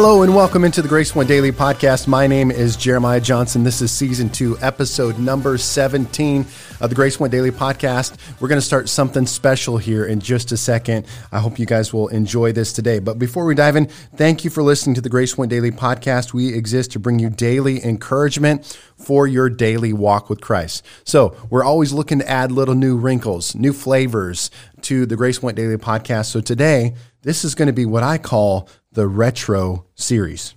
[0.00, 2.06] Hello and welcome into the Grace Point Daily podcast.
[2.06, 3.64] My name is Jeremiah Johnson.
[3.64, 6.46] This is season two, episode number 17
[6.80, 8.16] of the Grace Point Daily podcast.
[8.40, 11.04] We're going to start something special here in just a second.
[11.32, 13.00] I hope you guys will enjoy this today.
[13.00, 16.32] But before we dive in, thank you for listening to the Grace Point Daily podcast.
[16.32, 20.86] We exist to bring you daily encouragement for your daily walk with Christ.
[21.02, 24.52] So we're always looking to add little new wrinkles, new flavors
[24.82, 26.26] to the Grace Point Daily podcast.
[26.26, 30.54] So today, this is going to be what I call the retro series.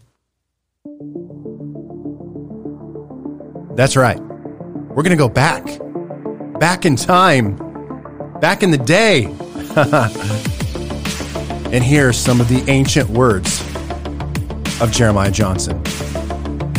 [3.75, 4.19] That's right.
[4.19, 5.65] We're going to go back,
[6.59, 7.57] back in time,
[8.39, 9.25] back in the day,
[11.71, 13.61] and hear some of the ancient words
[14.81, 15.81] of Jeremiah Johnson.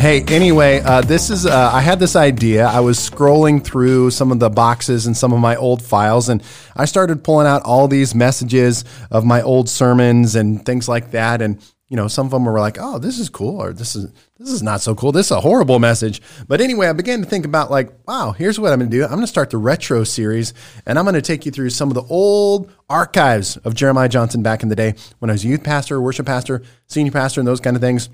[0.03, 2.65] Hey, anyway, uh, this is, uh, I had this idea.
[2.65, 6.43] I was scrolling through some of the boxes and some of my old files, and
[6.75, 11.41] I started pulling out all these messages of my old sermons and things like that.
[11.41, 14.11] And, you know, some of them were like, oh, this is cool, or this is,
[14.37, 15.13] this is not so cool.
[15.13, 16.21] This is a horrible message.
[16.49, 19.03] But anyway, I began to think about, like, wow, here's what I'm going to do.
[19.03, 20.53] I'm going to start the retro series,
[20.85, 24.43] and I'm going to take you through some of the old archives of Jeremiah Johnson
[24.43, 27.47] back in the day when I was a youth pastor, worship pastor, senior pastor, and
[27.47, 28.09] those kind of things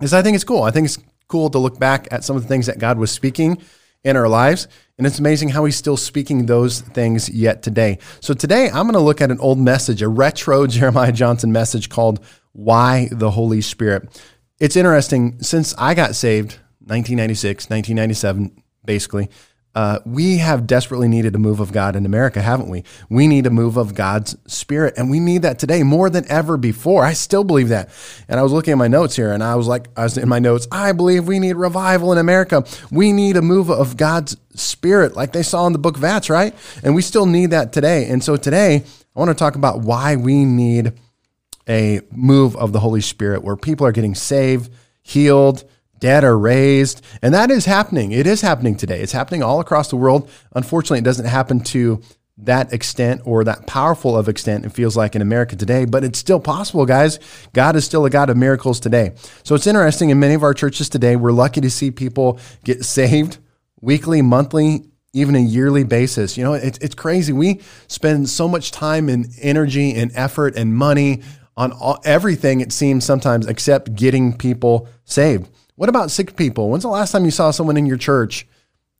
[0.00, 0.62] is I think it's cool.
[0.62, 3.10] I think it's cool to look back at some of the things that God was
[3.10, 3.62] speaking
[4.04, 4.68] in our lives.
[4.98, 7.98] And it's amazing how he's still speaking those things yet today.
[8.20, 11.88] So today I'm going to look at an old message, a retro Jeremiah Johnson message
[11.88, 14.22] called Why the Holy Spirit.
[14.58, 15.42] It's interesting.
[15.42, 19.28] Since I got saved, 1996, 1997, basically,
[19.76, 22.82] uh, we have desperately needed a move of God in America, haven't we?
[23.10, 26.56] We need a move of God's Spirit, and we need that today more than ever
[26.56, 27.04] before.
[27.04, 27.90] I still believe that.
[28.26, 30.30] And I was looking at my notes here, and I was like, I was in
[30.30, 32.64] my notes, I believe we need revival in America.
[32.90, 36.30] We need a move of God's Spirit, like they saw in the book of Acts,
[36.30, 36.54] right?
[36.82, 38.06] And we still need that today.
[38.08, 38.76] And so today,
[39.14, 40.94] I want to talk about why we need
[41.68, 44.72] a move of the Holy Spirit where people are getting saved,
[45.02, 45.64] healed,
[45.98, 47.04] dead are raised.
[47.22, 48.12] And that is happening.
[48.12, 49.00] It is happening today.
[49.00, 50.30] It's happening all across the world.
[50.54, 52.02] Unfortunately, it doesn't happen to
[52.38, 56.18] that extent or that powerful of extent it feels like in America today, but it's
[56.18, 57.18] still possible, guys.
[57.54, 59.12] God is still a God of miracles today.
[59.42, 62.84] So it's interesting in many of our churches today, we're lucky to see people get
[62.84, 63.38] saved
[63.80, 64.84] weekly, monthly,
[65.14, 66.36] even a yearly basis.
[66.36, 67.32] You know, it's, it's crazy.
[67.32, 71.22] We spend so much time and energy and effort and money
[71.56, 75.48] on all, everything, it seems sometimes, except getting people saved.
[75.76, 76.70] What about sick people?
[76.70, 78.46] When's the last time you saw someone in your church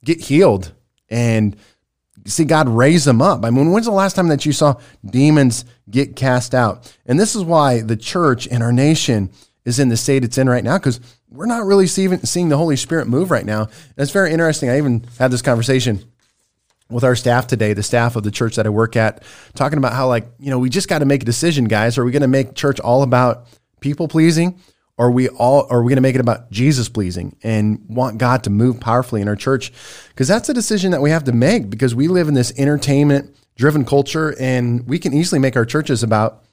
[0.05, 0.73] get healed
[1.09, 1.57] and
[2.27, 3.45] see God raise them up?
[3.45, 6.95] I mean, when's the last time that you saw demons get cast out?
[7.07, 9.31] And this is why the church in our nation
[9.65, 12.57] is in the state it's in right now because we're not really seeing, seeing the
[12.57, 13.63] Holy Spirit move right now.
[13.63, 14.71] And it's very interesting.
[14.71, 16.05] I even had this conversation
[16.89, 19.93] with our staff today, the staff of the church that I work at, talking about
[19.93, 21.99] how, like, you know, we just got to make a decision, guys.
[21.99, 23.47] Are we going to make church all about
[23.81, 24.61] people pleasing?
[24.99, 28.45] Are we all are we going to make it about Jesus pleasing and want God
[28.45, 29.73] to move powerfully in our church?
[30.09, 33.37] Because that's a decision that we have to make because we live in this entertainment
[33.57, 36.45] driven culture and we can easily make our churches about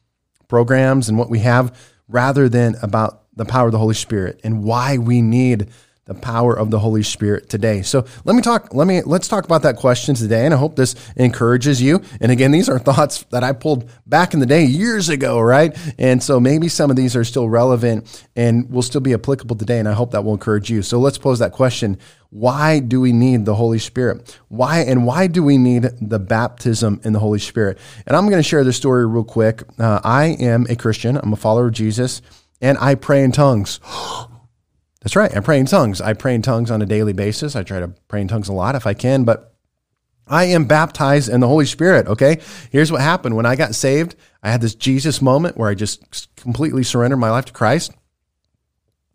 [0.47, 1.77] programs and what we have
[2.07, 5.69] rather than about the power of the Holy Spirit and why we need
[6.05, 7.81] the power of the Holy Spirit today.
[7.81, 10.45] So let me talk, let me, let's talk about that question today.
[10.45, 12.01] And I hope this encourages you.
[12.19, 15.77] And again, these are thoughts that I pulled back in the day years ago, right?
[15.97, 19.79] And so maybe some of these are still relevant and will still be applicable today.
[19.79, 20.81] And I hope that will encourage you.
[20.81, 21.97] So let's pose that question.
[22.29, 24.37] Why do we need the Holy Spirit?
[24.49, 27.77] Why and why do we need the baptism in the Holy Spirit?
[28.07, 29.63] And I'm going to share this story real quick.
[29.79, 31.15] Uh, I am a Christian.
[31.15, 32.21] I'm a follower of Jesus
[32.59, 33.79] and I pray in tongues.
[35.03, 35.35] That's right.
[35.35, 35.99] I pray in tongues.
[35.99, 37.55] I pray in tongues on a daily basis.
[37.55, 39.53] I try to pray in tongues a lot if I can, but
[40.27, 42.07] I am baptized in the Holy Spirit.
[42.07, 42.39] Okay.
[42.71, 43.35] Here's what happened.
[43.35, 47.29] When I got saved, I had this Jesus moment where I just completely surrendered my
[47.29, 47.91] life to Christ.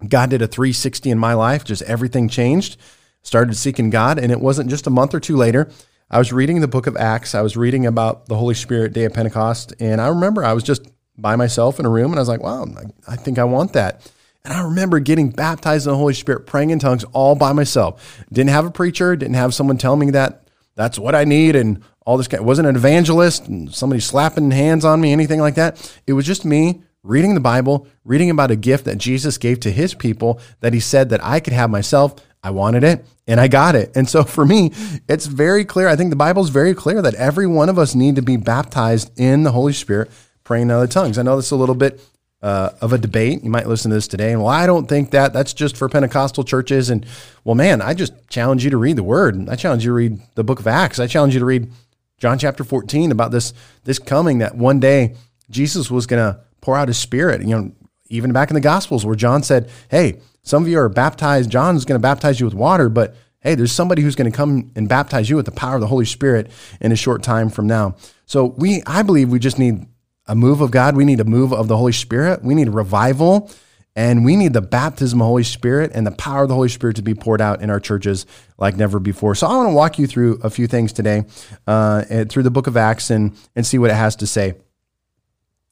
[0.06, 1.64] God did a 360 in my life.
[1.64, 2.76] Just everything changed.
[3.22, 4.18] Started seeking God.
[4.18, 5.70] And it wasn't just a month or two later.
[6.10, 7.34] I was reading the book of Acts.
[7.34, 9.72] I was reading about the Holy Spirit day of Pentecost.
[9.80, 10.86] And I remember I was just
[11.16, 12.66] by myself in a room and I was like, wow,
[13.06, 14.12] I think I want that.
[14.44, 18.24] And I remember getting baptized in the Holy Spirit, praying in tongues all by myself.
[18.32, 21.82] Didn't have a preacher, didn't have someone tell me that that's what I need and
[22.06, 22.28] all this.
[22.28, 22.42] Kind.
[22.42, 25.92] It wasn't an evangelist and somebody slapping hands on me, anything like that.
[26.06, 29.70] It was just me reading the Bible, reading about a gift that Jesus gave to
[29.70, 32.14] his people that he said that I could have myself.
[32.42, 33.96] I wanted it and I got it.
[33.96, 34.72] And so for me,
[35.08, 35.88] it's very clear.
[35.88, 38.36] I think the Bible is very clear that every one of us need to be
[38.36, 40.10] baptized in the Holy Spirit,
[40.44, 41.18] praying in other tongues.
[41.18, 42.00] I know this is a little bit
[42.42, 43.42] uh, of a debate.
[43.42, 45.88] You might listen to this today, and well, I don't think that that's just for
[45.88, 46.90] Pentecostal churches.
[46.90, 47.04] And
[47.44, 49.48] well, man, I just challenge you to read the Word.
[49.48, 50.98] I challenge you to read the Book of Acts.
[50.98, 51.70] I challenge you to read
[52.18, 53.52] John chapter fourteen about this
[53.84, 55.16] this coming that one day
[55.50, 57.42] Jesus was going to pour out His Spirit.
[57.42, 57.72] You know,
[58.08, 61.50] even back in the Gospels where John said, Hey, some of you are baptized.
[61.50, 64.70] John's going to baptize you with water, but hey, there's somebody who's going to come
[64.74, 66.50] and baptize you with the power of the Holy Spirit
[66.80, 67.96] in a short time from now.
[68.26, 69.86] So we, I believe we just need
[70.28, 70.94] a move of God.
[70.94, 72.44] We need a move of the Holy Spirit.
[72.44, 73.50] We need revival.
[73.96, 76.68] And we need the baptism of the Holy Spirit and the power of the Holy
[76.68, 78.26] Spirit to be poured out in our churches
[78.56, 79.34] like never before.
[79.34, 81.24] So I want to walk you through a few things today
[81.66, 84.54] uh, through the book of Acts and, and see what it has to say.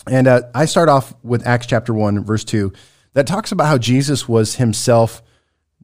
[0.08, 2.73] And uh, I start off with Acts chapter 1, verse 2,
[3.12, 5.23] that talks about how Jesus was himself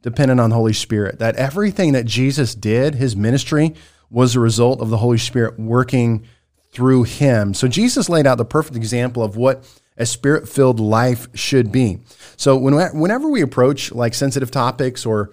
[0.00, 3.74] dependent on the Holy Spirit, that everything that Jesus did, his ministry,
[4.10, 6.26] was a result of the Holy Spirit working
[6.72, 7.54] through him.
[7.54, 9.64] So Jesus laid out the perfect example of what
[9.96, 11.98] a spirit filled life should be.
[12.36, 15.30] So when, whenever we approach like sensitive topics or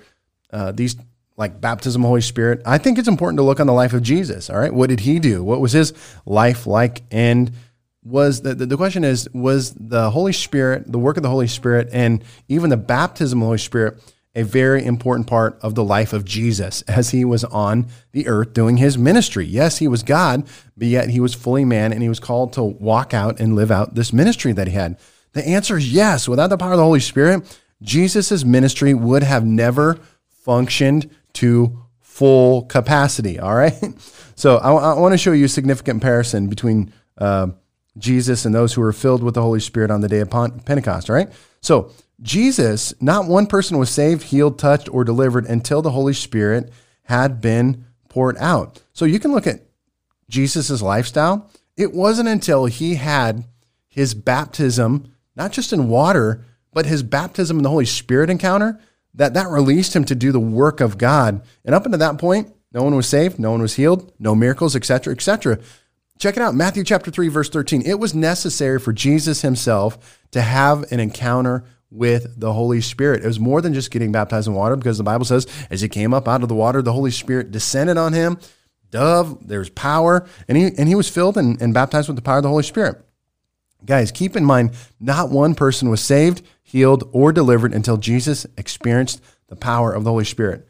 [0.51, 0.97] uh, these
[1.37, 3.93] like baptism of the Holy Spirit, I think it's important to look on the life
[3.93, 4.49] of Jesus.
[4.49, 4.73] All right.
[4.73, 5.41] What did he do?
[5.43, 5.93] What was his
[6.25, 7.03] life like?
[7.09, 7.51] And
[8.03, 11.89] was the, the question is, was the Holy Spirit, the work of the Holy Spirit,
[11.93, 14.01] and even the baptism of the Holy Spirit
[14.39, 18.53] a very important part of the life of Jesus as he was on the earth
[18.53, 19.45] doing his ministry.
[19.45, 20.47] Yes, he was God,
[20.77, 23.69] but yet he was fully man and he was called to walk out and live
[23.69, 24.97] out this ministry that he had.
[25.33, 26.27] The answer is yes.
[26.27, 29.99] Without the power of the Holy Spirit, Jesus' ministry would have never
[30.43, 33.39] functioned to full capacity.
[33.39, 33.73] All right.
[34.39, 37.47] So I, I want to show you a significant comparison between uh,
[37.97, 41.09] Jesus and those who were filled with the Holy Spirit on the day of Pentecost.
[41.09, 41.29] All right.
[41.59, 41.91] So
[42.21, 46.71] Jesus, not one person was saved, healed, touched, or delivered until the Holy Spirit
[47.03, 48.83] had been poured out.
[48.93, 49.61] So you can look at
[50.29, 51.49] Jesus' lifestyle.
[51.77, 53.45] It wasn't until he had
[53.87, 56.43] his baptism, not just in water,
[56.73, 58.79] but his baptism in the Holy Spirit encounter,
[59.13, 61.41] that that released him to do the work of God.
[61.65, 64.75] And up until that point, no one was saved, no one was healed, no miracles,
[64.75, 65.59] etc., etc.
[66.19, 67.81] Check it out, Matthew chapter 3 verse 13.
[67.85, 73.23] It was necessary for Jesus himself to have an encounter with the Holy Spirit.
[73.23, 75.89] It was more than just getting baptized in water because the Bible says as he
[75.89, 78.37] came up out of the water, the Holy Spirit descended on him.
[78.91, 82.37] Dove, there's power, and he and he was filled and, and baptized with the power
[82.37, 82.99] of the Holy Spirit.
[83.85, 89.21] Guys, keep in mind, not one person was saved, healed, or delivered until Jesus experienced
[89.47, 90.67] the power of the Holy Spirit.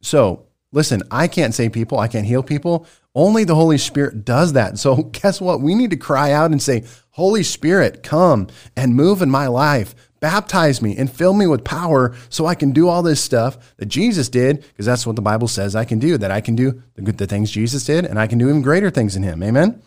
[0.00, 2.86] So, listen, I can't save people, I can't heal people.
[3.16, 4.78] Only the Holy Spirit does that.
[4.78, 5.60] So, guess what?
[5.60, 9.94] We need to cry out and say, Holy Spirit, come and move in my life
[10.24, 13.90] baptize me and fill me with power so I can do all this stuff that
[13.90, 16.82] Jesus did, because that's what the Bible says I can do, that I can do
[16.94, 19.42] the the things Jesus did, and I can do even greater things than him.
[19.42, 19.82] Amen.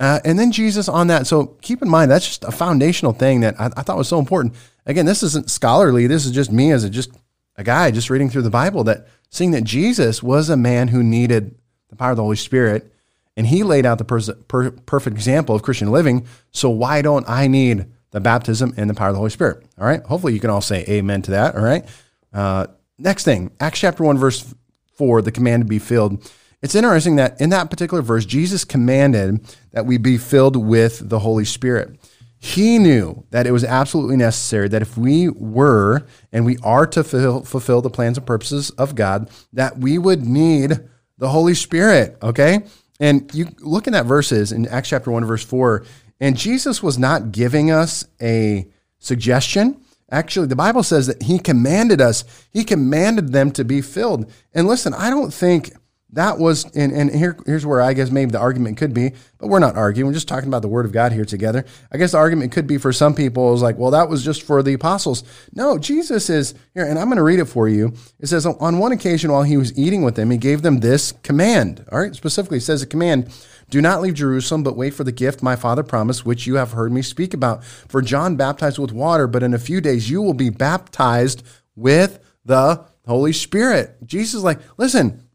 [0.00, 1.28] Uh, and then Jesus on that.
[1.28, 4.18] So keep in mind, that's just a foundational thing that I, I thought was so
[4.18, 4.56] important.
[4.84, 6.08] Again, this isn't scholarly.
[6.08, 7.12] This is just me as a, just
[7.54, 11.04] a guy just reading through the Bible that seeing that Jesus was a man who
[11.04, 11.54] needed
[11.88, 12.92] the power of the Holy Spirit
[13.36, 16.26] and he laid out the per- per- perfect example of Christian living.
[16.50, 19.64] So why don't I need the baptism and the power of the Holy Spirit.
[19.78, 20.02] All right.
[20.02, 21.54] Hopefully you can all say amen to that.
[21.54, 21.84] All right.
[22.32, 22.66] Uh,
[22.98, 24.54] next thing, Acts chapter 1, verse
[24.94, 26.30] 4, the command to be filled.
[26.60, 31.20] It's interesting that in that particular verse, Jesus commanded that we be filled with the
[31.20, 31.98] Holy Spirit.
[32.40, 37.02] He knew that it was absolutely necessary that if we were and we are to
[37.02, 40.78] fulfill, fulfill the plans and purposes of God, that we would need
[41.18, 42.16] the Holy Spirit.
[42.22, 42.60] Okay.
[43.00, 45.84] And you look in that verses in Acts chapter 1, verse 4,
[46.20, 49.80] and Jesus was not giving us a suggestion.
[50.10, 54.30] Actually, the Bible says that he commanded us, he commanded them to be filled.
[54.54, 55.72] And listen, I don't think
[56.12, 59.48] that was, and, and here, here's where I guess maybe the argument could be, but
[59.48, 60.06] we're not arguing.
[60.06, 61.66] We're just talking about the word of God here together.
[61.92, 64.42] I guess the argument could be for some people is like, well, that was just
[64.42, 65.22] for the apostles.
[65.52, 67.92] No, Jesus is here, and I'm going to read it for you.
[68.18, 71.12] It says, on one occasion while he was eating with them, he gave them this
[71.22, 71.84] command.
[71.92, 73.30] All right, specifically, it says a command
[73.70, 76.72] do not leave Jerusalem, but wait for the gift my father promised, which you have
[76.72, 77.62] heard me speak about.
[77.64, 81.42] For John baptized with water, but in a few days you will be baptized
[81.76, 83.96] with the Holy Spirit.
[84.06, 85.27] Jesus is like, listen,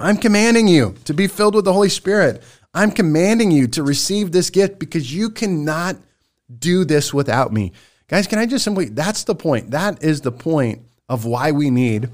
[0.00, 2.42] I'm commanding you to be filled with the Holy Spirit.
[2.74, 5.96] I'm commanding you to receive this gift because you cannot
[6.58, 7.72] do this without me.
[8.06, 9.72] Guys, can I just simply, that's the point.
[9.72, 12.10] That is the point of why we need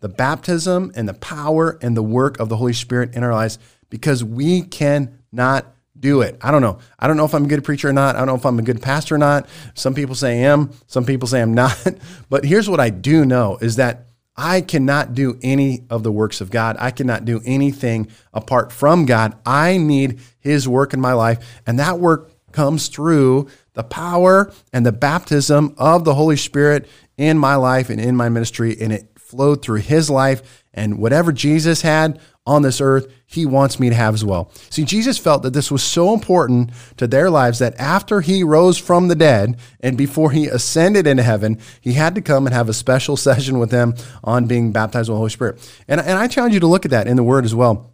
[0.00, 3.58] the baptism and the power and the work of the Holy Spirit in our lives
[3.90, 5.66] because we cannot
[5.98, 6.36] do it.
[6.40, 6.78] I don't know.
[6.98, 8.14] I don't know if I'm a good preacher or not.
[8.14, 9.48] I don't know if I'm a good pastor or not.
[9.74, 11.76] Some people say I am, some people say I'm not.
[12.28, 14.07] But here's what I do know is that
[14.38, 16.76] I cannot do any of the works of God.
[16.78, 19.36] I cannot do anything apart from God.
[19.44, 24.86] I need his work in my life, and that work comes through the power and
[24.86, 29.10] the baptism of the Holy Spirit in my life and in my ministry and it
[29.16, 32.18] flowed through his life and whatever Jesus had
[32.48, 34.50] on this earth, he wants me to have as well.
[34.70, 38.78] See, Jesus felt that this was so important to their lives that after he rose
[38.78, 42.70] from the dead and before he ascended into heaven, he had to come and have
[42.70, 45.82] a special session with them on being baptized with the Holy Spirit.
[45.86, 47.92] And, and I challenge you to look at that in the Word as well,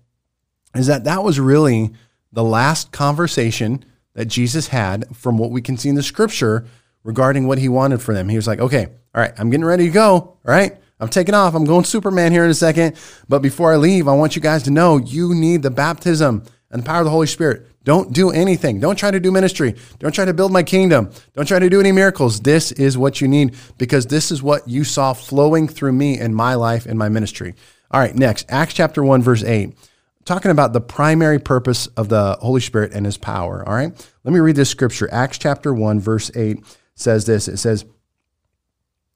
[0.74, 1.90] is that that was really
[2.32, 3.84] the last conversation
[4.14, 6.64] that Jesus had from what we can see in the scripture
[7.02, 8.28] regarding what he wanted for them.
[8.28, 10.12] He was like, okay, all right, I'm getting ready to go.
[10.12, 10.76] All right.
[11.00, 11.54] I'm taking off.
[11.54, 12.96] I'm going Superman here in a second.
[13.28, 16.82] But before I leave, I want you guys to know you need the baptism and
[16.82, 17.66] the power of the Holy Spirit.
[17.84, 18.80] Don't do anything.
[18.80, 19.74] Don't try to do ministry.
[19.98, 21.10] Don't try to build my kingdom.
[21.34, 22.40] Don't try to do any miracles.
[22.40, 26.34] This is what you need because this is what you saw flowing through me in
[26.34, 27.54] my life and my ministry.
[27.90, 29.76] All right, next, Acts chapter 1, verse 8
[30.24, 33.66] talking about the primary purpose of the Holy Spirit and his power.
[33.66, 34.10] All right.
[34.24, 35.08] Let me read this scripture.
[35.12, 37.84] Acts chapter 1, verse 8 says this it says,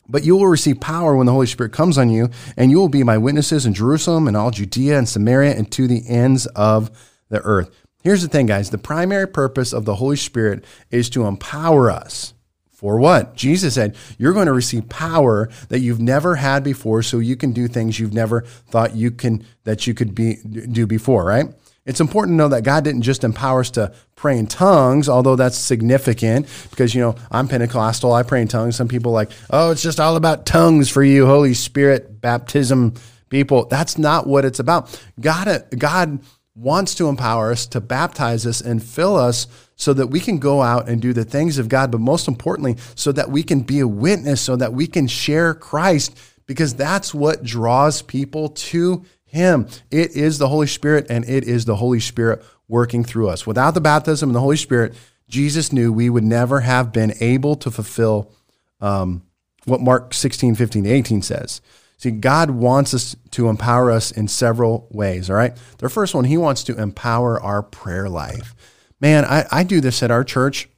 [0.09, 2.89] But you will receive power when the Holy Spirit comes on you, and you will
[2.89, 6.91] be my witnesses in Jerusalem and all Judea and Samaria and to the ends of
[7.29, 7.71] the earth.
[8.03, 12.33] Here's the thing, guys the primary purpose of the Holy Spirit is to empower us
[12.79, 13.35] for what?
[13.35, 17.51] Jesus said, You're going to receive power that you've never had before, so you can
[17.51, 21.53] do things you've never thought you can that you could be do before, right?
[21.89, 25.37] It's important to know that God didn't just empower us to pray in tongues, although
[25.37, 28.77] that's significant because, you know, I'm Pentecostal, I pray in tongues.
[28.77, 32.93] Some people like, oh, it's just all about tongues for you, Holy Spirit, baptism
[33.31, 33.65] people.
[33.65, 35.03] That's not what it's about.
[35.19, 36.21] God, uh, God
[36.55, 40.61] wants to empower us to baptize us and fill us so that we can go
[40.61, 43.81] out and do the things of God, but most importantly, so that we can be
[43.81, 49.69] a witness, so that we can share Christ, because that's what draws people to Him.
[49.91, 53.47] It is the Holy Spirit, and it is the Holy Spirit working through us.
[53.47, 54.95] Without the baptism of the Holy Spirit,
[55.29, 58.33] Jesus knew we would never have been able to fulfill
[58.81, 59.23] um,
[59.65, 61.61] what Mark 16, 15 18 says.
[61.99, 65.57] See, God wants us to empower us in several ways, all right?
[65.79, 68.55] The first one, He wants to empower our prayer life
[69.01, 70.69] man, I, I do this at our church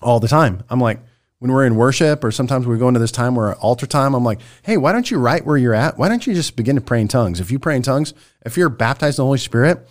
[0.00, 0.62] all the time.
[0.68, 1.00] I'm like,
[1.42, 4.22] when we're in worship or sometimes we go into this time where altar time, I'm
[4.22, 5.98] like, hey, why don't you write where you're at?
[5.98, 7.40] Why don't you just begin to pray in tongues?
[7.40, 8.14] If you pray in tongues,
[8.46, 9.84] if you're baptized in the Holy Spirit,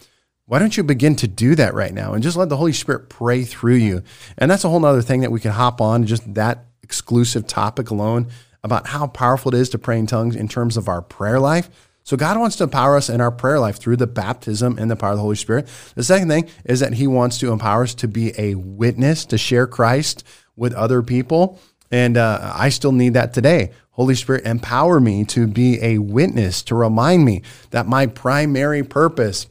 [0.45, 3.09] why don't you begin to do that right now and just let the Holy Spirit
[3.09, 4.01] pray through you?
[4.37, 7.89] And that's a whole other thing that we can hop on, just that exclusive topic
[7.89, 8.29] alone
[8.63, 11.69] about how powerful it is to pray in tongues in terms of our prayer life.
[12.03, 14.95] So God wants to empower us in our prayer life through the baptism and the
[14.95, 15.67] power of the Holy Spirit.
[15.95, 19.37] The second thing is that He wants to empower us to be a witness, to
[19.37, 20.23] share Christ
[20.61, 21.59] with other people.
[21.89, 23.71] And uh, I still need that today.
[23.89, 27.41] Holy Spirit, empower me to be a witness, to remind me
[27.71, 29.47] that my primary purpose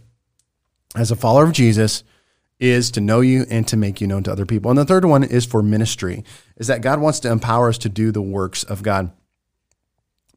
[0.94, 2.04] as a follower of Jesus
[2.60, 4.70] is to know you and to make you known to other people.
[4.70, 6.24] And the third one is for ministry,
[6.56, 9.10] is that God wants to empower us to do the works of God.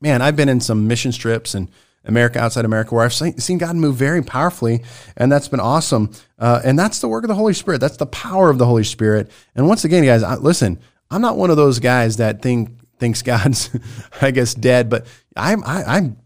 [0.01, 1.69] Man, I've been in some mission trips and
[2.05, 4.83] America outside America, where I've seen God move very powerfully,
[5.15, 6.11] and that's been awesome.
[6.37, 7.79] Uh, and that's the work of the Holy Spirit.
[7.79, 9.31] That's the power of the Holy Spirit.
[9.55, 10.79] And once again, guys, I, listen,
[11.09, 13.69] I'm not one of those guys that think thinks God's,
[14.21, 15.05] I guess, dead, but
[15.35, 16.17] I'm I, I'm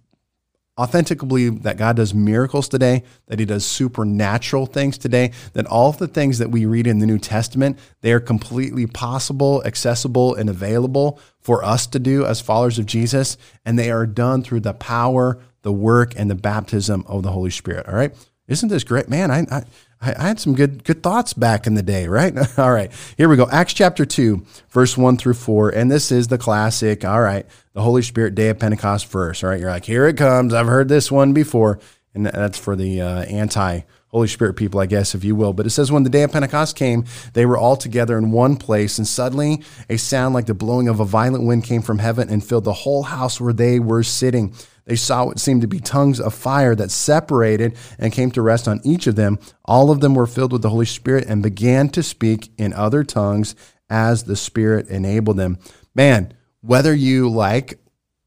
[0.78, 5.90] authentically believe that God does miracles today, that He does supernatural things today, that all
[5.90, 10.36] of the things that we read in the New Testament, they are completely possible, accessible,
[10.36, 13.38] and available for us to do as followers of Jesus.
[13.66, 17.50] And they are done through the power, the work, and the baptism of the Holy
[17.50, 17.90] Spirit.
[17.90, 18.16] All right.
[18.48, 19.10] Isn't this great?
[19.10, 19.64] Man, I, I
[20.00, 22.34] I, had some good good thoughts back in the day, right?
[22.58, 23.50] all right, here we go.
[23.52, 27.04] Acts chapter two, verse one through four, and this is the classic.
[27.04, 29.44] All right, the Holy Spirit Day of Pentecost verse.
[29.44, 30.54] All right, you're like, here it comes.
[30.54, 31.80] I've heard this one before,
[32.14, 35.52] and that's for the uh, anti Holy Spirit people, I guess, if you will.
[35.52, 38.56] But it says, when the day of Pentecost came, they were all together in one
[38.56, 42.30] place, and suddenly a sound like the blowing of a violent wind came from heaven
[42.30, 44.54] and filled the whole house where they were sitting.
[44.88, 48.68] They saw what seemed to be tongues of fire that separated and came to rest
[48.68, 49.38] on each of them.
[49.66, 53.04] All of them were filled with the Holy Spirit and began to speak in other
[53.04, 53.54] tongues
[53.90, 55.60] as the Spirit enabled them.
[55.94, 57.80] Man, whether you like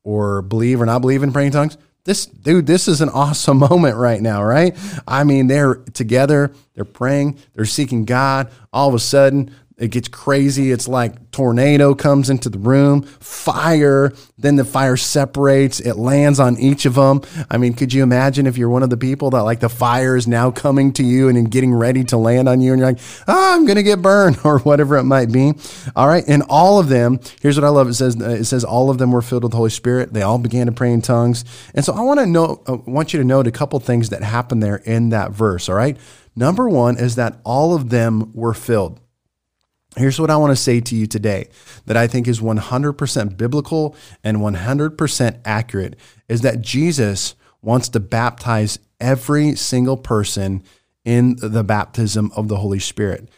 [0.05, 3.97] or believe or not believe in praying tongues, this dude, this is an awesome moment
[3.97, 4.77] right now, right?
[5.09, 8.51] I mean, they're together, they're praying, they're seeking God.
[8.71, 10.71] All of a sudden, it gets crazy.
[10.71, 16.59] It's like tornado comes into the room, fire, then the fire separates, it lands on
[16.59, 17.23] each of them.
[17.51, 20.17] I mean, could you imagine if you're one of the people that like the fire
[20.17, 23.01] is now coming to you and getting ready to land on you and you're like,
[23.27, 25.55] "Oh, I'm going to get burned" or whatever it might be.
[25.97, 27.89] All right, and all of them, here's what I love.
[27.89, 30.13] It says it says all of them were filled with the Holy Spirit.
[30.13, 31.45] They all began to pray in tongues.
[31.75, 34.23] And so I want to know I want you to note a couple things that
[34.23, 35.97] happened there in that verse, all right?
[36.37, 39.01] Number 1 is that all of them were filled.
[39.97, 41.49] Here's what I want to say to you today
[41.87, 45.97] that I think is 100% biblical and 100% accurate
[46.29, 50.63] is that Jesus wants to baptize every single person
[51.05, 53.29] in the baptism of the Holy Spirit.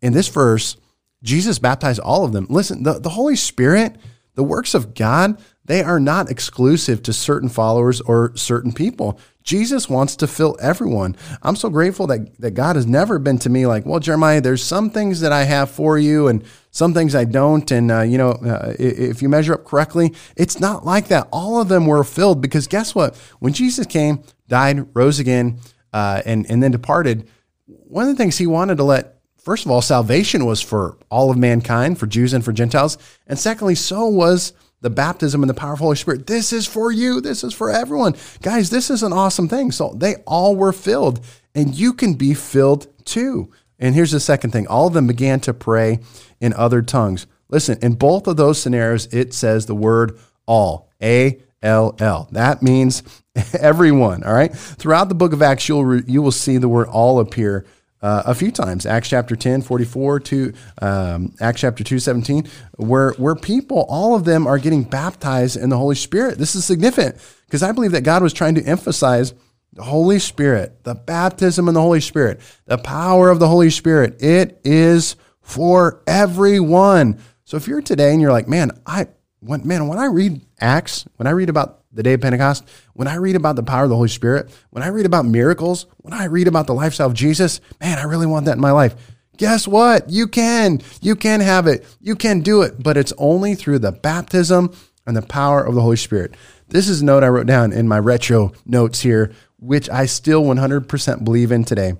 [0.00, 0.76] In this verse,
[1.22, 2.46] Jesus baptized all of them.
[2.48, 3.96] Listen, the, the Holy Spirit,
[4.34, 5.38] the works of God,
[5.70, 9.20] they are not exclusive to certain followers or certain people.
[9.44, 11.14] Jesus wants to fill everyone.
[11.44, 14.64] I'm so grateful that, that God has never been to me like, well, Jeremiah, there's
[14.64, 17.70] some things that I have for you and some things I don't.
[17.70, 21.28] And, uh, you know, uh, if you measure up correctly, it's not like that.
[21.30, 23.16] All of them were filled because guess what?
[23.38, 25.60] When Jesus came, died, rose again,
[25.92, 27.28] uh, and, and then departed,
[27.66, 31.30] one of the things he wanted to let first of all, salvation was for all
[31.30, 32.98] of mankind, for Jews and for Gentiles.
[33.28, 36.26] And secondly, so was the baptism and the power of the Holy Spirit.
[36.26, 37.20] This is for you.
[37.20, 38.14] This is for everyone.
[38.42, 39.70] Guys, this is an awesome thing.
[39.72, 41.20] So they all were filled,
[41.54, 43.50] and you can be filled too.
[43.78, 46.00] And here's the second thing all of them began to pray
[46.40, 47.26] in other tongues.
[47.48, 52.28] Listen, in both of those scenarios, it says the word all, A L L.
[52.32, 53.02] That means
[53.58, 54.54] everyone, all right?
[54.54, 57.66] Throughout the book of Acts, you'll, you will see the word all appear
[58.02, 58.86] uh, a few times.
[58.86, 64.24] Acts chapter 10, 44 to um, Acts chapter 2, 17, where, where people, all of
[64.24, 66.38] them are getting baptized in the Holy Spirit.
[66.38, 67.16] This is significant
[67.46, 69.34] because I believe that God was trying to emphasize
[69.72, 74.22] the Holy Spirit, the baptism in the Holy Spirit, the power of the Holy Spirit.
[74.22, 77.20] It is for everyone.
[77.44, 79.08] So if you're today and you're like, man, I,
[79.40, 83.08] when, man, when I read Acts, when I read about the day of Pentecost, when
[83.08, 86.14] I read about the power of the Holy Spirit, when I read about miracles, when
[86.14, 88.94] I read about the lifestyle of Jesus, man, I really want that in my life.
[89.36, 90.10] Guess what?
[90.10, 90.80] You can.
[91.00, 91.86] You can have it.
[92.00, 94.72] You can do it, but it's only through the baptism
[95.06, 96.34] and the power of the Holy Spirit.
[96.68, 100.42] This is a note I wrote down in my retro notes here, which I still
[100.42, 101.94] 100% believe in today.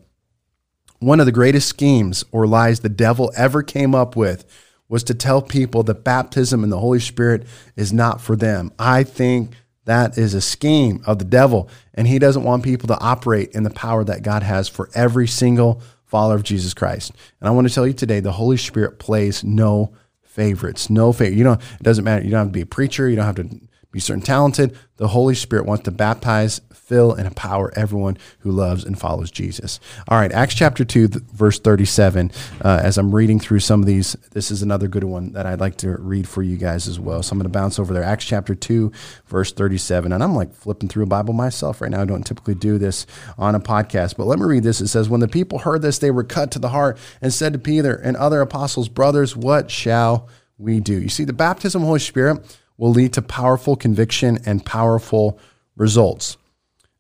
[0.99, 4.45] One of the greatest schemes or lies the devil ever came up with
[4.89, 8.71] was to tell people that baptism in the Holy Spirit is not for them.
[8.79, 9.53] I think
[9.85, 11.69] that is a scheme of the devil.
[11.95, 15.27] And he doesn't want people to operate in the power that God has for every
[15.27, 17.13] single follower of Jesus Christ.
[17.41, 20.91] And I want to tell you today the Holy Spirit plays no favorites.
[20.91, 21.35] No favor.
[21.35, 22.25] You don't, it doesn't matter.
[22.25, 23.09] You don't have to be a preacher.
[23.09, 23.61] You don't have to
[23.93, 24.77] be certain talented.
[24.97, 29.81] The Holy Spirit wants to baptize, fill, and empower everyone who loves and follows Jesus.
[30.07, 32.31] All right, Acts chapter 2, verse 37.
[32.63, 35.61] Uh, as I'm reading through some of these, this is another good one that I'd
[35.61, 37.23] like to read for you guys as well.
[37.23, 38.05] So I'm going to bounce over there.
[38.05, 38.93] Acts chapter 2,
[39.27, 40.13] verse 37.
[40.13, 42.03] And I'm like flipping through a Bible myself right now.
[42.03, 43.07] I don't typically do this
[43.39, 44.81] on a podcast, but let me read this.
[44.81, 47.55] It says, When the people heard this, they were cut to the heart and said
[47.55, 51.01] to Peter and other apostles, Brothers, what shall we do?
[51.01, 52.45] You see, the baptism of the Holy Spirit
[52.81, 55.39] will lead to powerful conviction and powerful
[55.77, 56.39] results.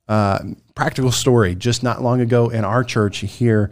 [0.07, 0.39] Uh,
[0.75, 3.71] practical story just not long ago in our church here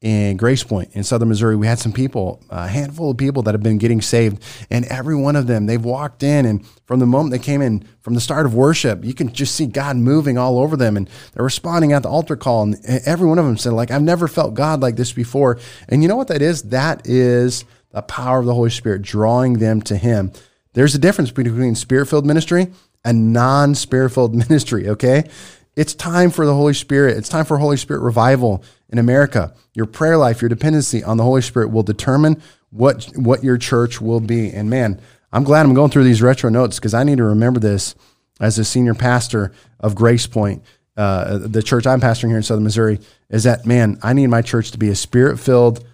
[0.00, 3.52] in Grace Point in southern Missouri, we had some people, a handful of people that
[3.52, 4.42] have been getting saved.
[4.70, 7.86] And every one of them, they've walked in, and from the moment they came in,
[8.00, 10.96] from the start of worship, you can just see God moving all over them.
[10.96, 12.62] And they're responding at the altar call.
[12.62, 15.58] And every one of them said, like, I've never felt God like this before.
[15.90, 16.62] And you know what that is?
[16.62, 20.32] That is the power of the Holy Spirit drawing them to Him.
[20.72, 22.68] There's a difference between spirit filled ministry
[23.04, 25.28] and non spirit filled ministry, okay?
[25.76, 27.16] It's time for the Holy Spirit.
[27.16, 29.54] It's time for Holy Spirit revival in America.
[29.72, 34.00] Your prayer life, your dependency on the Holy Spirit will determine what what your church
[34.00, 34.50] will be.
[34.50, 35.00] And man,
[35.32, 37.94] I'm glad I'm going through these retro notes because I need to remember this
[38.40, 40.62] as a senior pastor of Grace Point,
[40.96, 42.98] uh, the church I'm pastoring here in Southern Missouri.
[43.28, 43.98] Is that man?
[44.02, 45.84] I need my church to be a spirit filled,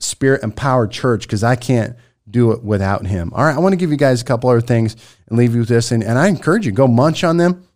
[0.00, 1.96] spirit empowered church because I can't
[2.30, 3.32] do it without him.
[3.34, 4.96] All right, I want to give you guys a couple other things
[5.28, 5.92] and leave you with this.
[5.92, 7.66] And, and I encourage you, go munch on them,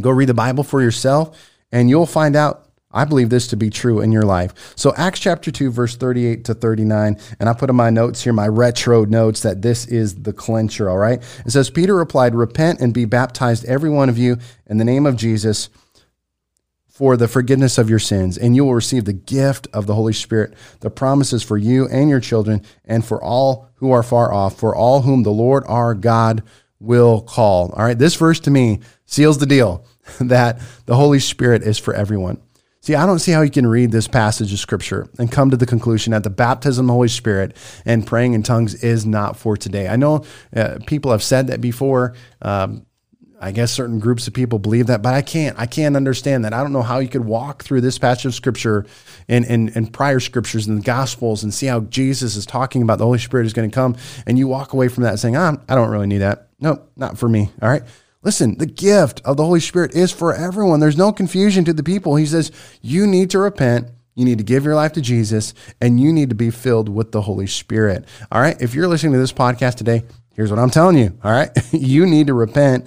[0.00, 1.38] go read the Bible for yourself,
[1.70, 2.68] and you'll find out.
[2.94, 4.74] I believe this to be true in your life.
[4.76, 8.34] So, Acts chapter 2, verse 38 to 39, and I put in my notes here,
[8.34, 11.22] my retro notes, that this is the clincher, all right?
[11.46, 15.06] It says, Peter replied, Repent and be baptized, every one of you, in the name
[15.06, 15.70] of Jesus
[17.02, 20.12] for the forgiveness of your sins, and you will receive the gift of the Holy
[20.12, 20.54] Spirit.
[20.78, 24.72] The promises for you and your children, and for all who are far off, for
[24.72, 26.44] all whom the Lord our God
[26.78, 27.72] will call.
[27.72, 29.84] All right, this verse to me seals the deal
[30.20, 32.40] that the Holy Spirit is for everyone.
[32.82, 35.56] See, I don't see how you can read this passage of scripture and come to
[35.56, 39.36] the conclusion that the baptism of the Holy Spirit and praying in tongues is not
[39.36, 39.88] for today.
[39.88, 42.14] I know uh, people have said that before.
[42.40, 42.86] Um,
[43.42, 45.58] I guess certain groups of people believe that, but I can't.
[45.58, 46.54] I can't understand that.
[46.54, 48.86] I don't know how you could walk through this passage of scripture
[49.28, 52.98] and, and, and prior scriptures and the gospels and see how Jesus is talking about
[52.98, 55.56] the Holy Spirit is going to come, and you walk away from that saying, ah,
[55.68, 56.50] I don't really need that.
[56.60, 57.50] No, not for me.
[57.60, 57.82] All right.
[58.22, 60.78] Listen, the gift of the Holy Spirit is for everyone.
[60.78, 62.14] There's no confusion to the people.
[62.14, 63.88] He says, you need to repent.
[64.14, 67.10] You need to give your life to Jesus and you need to be filled with
[67.10, 68.04] the Holy Spirit.
[68.30, 68.60] All right.
[68.60, 71.18] If you're listening to this podcast today, here's what I'm telling you.
[71.24, 71.50] All right.
[71.72, 72.86] you need to repent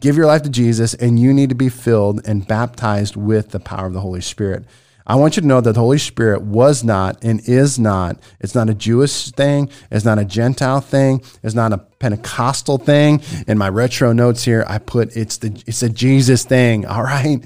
[0.00, 3.60] give your life to Jesus, and you need to be filled and baptized with the
[3.60, 4.64] power of the Holy Spirit.
[5.06, 8.18] I want you to know that the Holy Spirit was not and is not.
[8.40, 9.68] It's not a Jewish thing.
[9.90, 11.22] It's not a Gentile thing.
[11.42, 13.20] It's not a Pentecostal thing.
[13.46, 16.86] In my retro notes here, I put it's the it's a Jesus thing.
[16.86, 17.44] All right.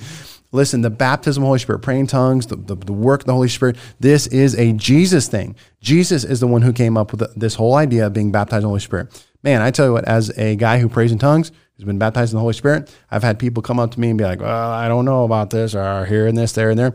[0.50, 3.34] Listen, the baptism of the Holy Spirit, praying tongues, the, the, the, work of the
[3.34, 5.54] Holy Spirit, this is a Jesus thing.
[5.82, 8.62] Jesus is the one who came up with this whole idea of being baptized in
[8.62, 9.26] the Holy Spirit.
[9.42, 12.32] Man, I tell you what, as a guy who prays in tongues, who's been baptized
[12.32, 14.70] in the Holy Spirit, I've had people come up to me and be like, well,
[14.70, 16.92] I don't know about this, or here and this, there and there.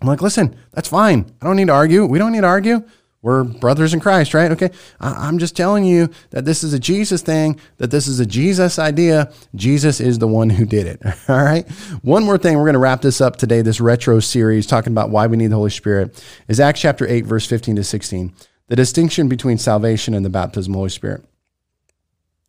[0.00, 1.32] I'm like, listen, that's fine.
[1.40, 2.04] I don't need to argue.
[2.04, 2.82] We don't need to argue.
[3.22, 4.50] We're brothers in Christ, right?
[4.50, 4.70] Okay.
[4.98, 8.80] I'm just telling you that this is a Jesus thing, that this is a Jesus
[8.80, 9.32] idea.
[9.54, 11.00] Jesus is the one who did it.
[11.28, 11.68] All right.
[12.02, 12.56] One more thing.
[12.56, 15.48] We're going to wrap this up today, this retro series talking about why we need
[15.48, 18.34] the Holy Spirit is Acts chapter 8, verse 15 to 16.
[18.66, 21.24] The distinction between salvation and the baptism of the Holy Spirit.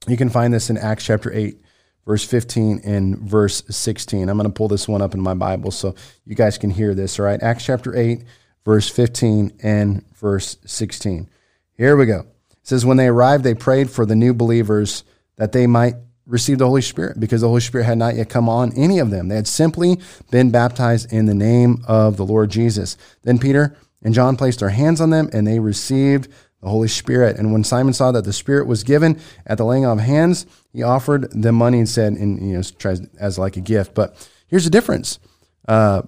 [0.07, 1.57] You can find this in Acts chapter 8,
[2.05, 4.27] verse 15 and verse 16.
[4.27, 6.93] I'm going to pull this one up in my Bible so you guys can hear
[6.93, 7.41] this, all right?
[7.41, 8.23] Acts chapter 8,
[8.65, 11.29] verse 15 and verse 16.
[11.77, 12.19] Here we go.
[12.51, 15.05] It says, When they arrived, they prayed for the new believers
[15.37, 18.47] that they might receive the Holy Spirit because the Holy Spirit had not yet come
[18.49, 19.27] on any of them.
[19.27, 19.99] They had simply
[20.31, 22.97] been baptized in the name of the Lord Jesus.
[23.23, 26.29] Then Peter and John placed their hands on them and they received
[26.63, 27.37] the Holy Spirit.
[27.37, 30.45] And when Simon saw that the Spirit was given at the laying on of hands,
[30.71, 33.93] he offered them money and said, and you know, tries as like a gift.
[33.93, 35.19] But here's the difference.
[35.67, 36.03] Uh,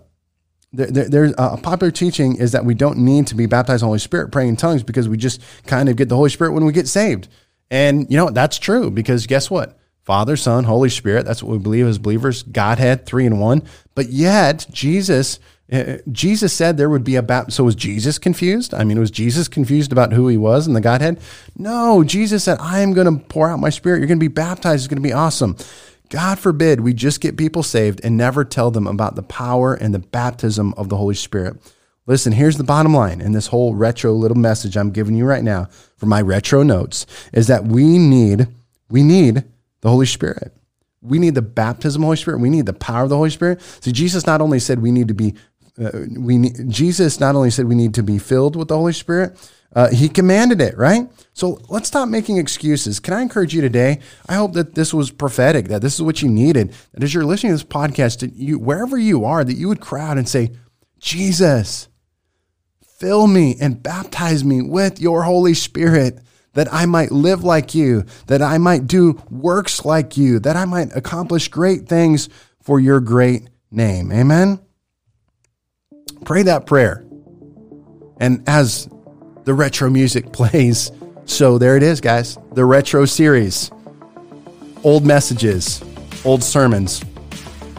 [0.71, 3.85] there, there, there's a popular teaching is that we don't need to be baptized in
[3.85, 6.53] the Holy Spirit, praying in tongues, because we just kind of get the Holy Spirit
[6.53, 7.27] when we get saved.
[7.69, 9.77] And you know that's true because guess what?
[10.03, 11.25] Father, Son, Holy Spirit.
[11.25, 12.43] That's what we believe as believers.
[12.43, 13.63] Godhead, three in one.
[13.95, 15.39] But yet Jesus
[15.71, 17.51] uh, Jesus said there would be a baptism.
[17.51, 18.73] So was Jesus confused?
[18.73, 21.19] I mean, was Jesus confused about who he was and the Godhead?
[21.57, 23.97] No, Jesus said, I am going to pour out my spirit.
[23.97, 24.83] You're going to be baptized.
[24.83, 25.57] It's going to be awesome.
[26.09, 29.93] God forbid we just get people saved and never tell them about the power and
[29.93, 31.57] the baptism of the Holy Spirit.
[32.07, 35.43] Listen, here's the bottom line in this whole retro little message I'm giving you right
[35.43, 38.47] now for my retro notes is that we need,
[38.89, 39.43] we need
[39.81, 40.53] the Holy Spirit.
[41.01, 42.41] We need the baptism of the Holy Spirit.
[42.41, 43.61] We need the power of the Holy Spirit.
[43.61, 45.35] See, Jesus not only said we need to be
[45.79, 49.37] uh, we Jesus not only said we need to be filled with the Holy Spirit,
[49.75, 51.09] uh, he commanded it, right?
[51.33, 53.01] So let's stop making excuses.
[53.01, 53.99] Can I encourage you today?
[54.29, 57.25] I hope that this was prophetic, that this is what you needed, that as you're
[57.25, 60.51] listening to this podcast, you, wherever you are, that you would crowd and say,
[60.97, 61.89] Jesus,
[62.97, 66.19] fill me and baptize me with your Holy Spirit
[66.53, 70.63] that I might live like you, that I might do works like you, that I
[70.63, 72.29] might accomplish great things
[72.61, 74.09] for your great name.
[74.13, 74.64] Amen.
[76.23, 77.05] Pray that prayer.
[78.19, 78.89] And as
[79.43, 80.91] the retro music plays,
[81.25, 82.37] so there it is, guys.
[82.53, 83.71] The retro series.
[84.83, 85.83] Old messages,
[86.23, 87.03] old sermons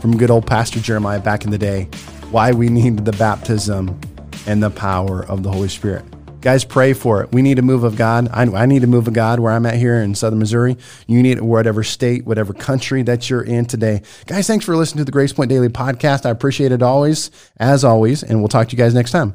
[0.01, 1.85] from good old Pastor Jeremiah back in the day.
[2.31, 4.01] Why we need the baptism
[4.47, 6.05] and the power of the Holy Spirit.
[6.47, 7.33] Guys, pray for it.
[7.33, 8.29] We need a move of God.
[8.33, 10.77] I, I, need a move of God where I'm at here in Southern Missouri.
[11.09, 14.03] You need it whatever state, whatever country that you're in today.
[14.27, 16.25] Guys, thanks for listening to the Grace Point Daily Podcast.
[16.25, 19.35] I appreciate it always, as always, and we'll talk to you guys next time.